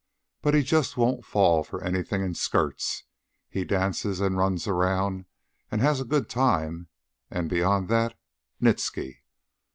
But 0.41 0.55
he 0.55 0.63
just 0.63 0.97
won't 0.97 1.23
fall 1.25 1.63
for 1.63 1.83
anything 1.83 2.23
in 2.23 2.33
skirts. 2.33 3.03
He 3.47 3.63
dances, 3.63 4.19
an' 4.19 4.35
runs 4.35 4.65
around, 4.65 5.25
an' 5.69 5.77
has 5.81 5.99
a 6.01 6.05
good 6.05 6.27
time, 6.27 6.87
an' 7.29 7.47
beyond 7.47 7.87
that 7.89 8.17
nitsky. 8.59 9.17